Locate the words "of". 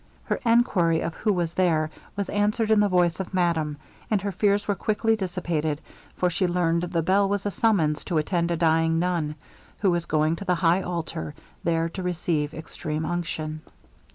1.01-1.13, 3.19-3.35